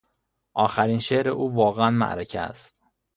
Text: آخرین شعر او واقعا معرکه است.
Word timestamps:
آخرین 0.55 0.99
شعر 0.99 1.29
او 1.29 1.55
واقعا 1.55 1.91
معرکه 1.91 2.39
است. 2.39 2.75